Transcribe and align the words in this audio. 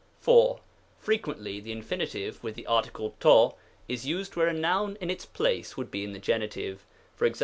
4. 0.17 0.59
Frequently 0.97 1.59
the 1.59 1.69
Infin. 1.71 2.41
with 2.41 2.55
the 2.55 2.65
article 2.65 3.13
to^ 3.21 3.53
is 3.87 4.03
used 4.07 4.35
where 4.35 4.47
a 4.47 4.51
noun 4.53 4.97
in 4.99 5.11
its 5.11 5.27
place 5.27 5.77
would 5.77 5.91
be 5.91 6.03
in 6.03 6.11
the 6.11 6.17
Gen. 6.17 6.41
Ex. 6.41 6.57